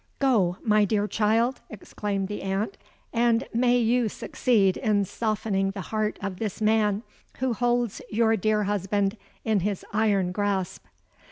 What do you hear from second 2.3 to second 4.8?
aunt; 'and may you succeed